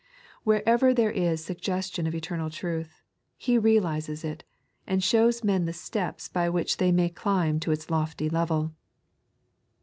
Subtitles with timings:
[0.47, 3.03] WhereTer there is suggeetion of eternal truth,
[3.37, 4.43] He realizes it,
[4.87, 8.73] and shows men the steps by which they may climb to its lofty level.